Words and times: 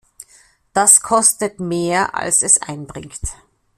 Das 0.73 1.01
kostet 1.01 1.59
mehr, 1.59 2.15
als 2.15 2.41
es 2.41 2.59
einbringt. 2.59 3.21